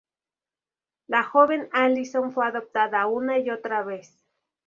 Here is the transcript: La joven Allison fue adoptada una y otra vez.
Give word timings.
La 1.05 1.21
joven 1.21 1.69
Allison 1.73 2.31
fue 2.31 2.47
adoptada 2.47 3.05
una 3.05 3.37
y 3.37 3.51
otra 3.51 3.83
vez. 3.83 4.17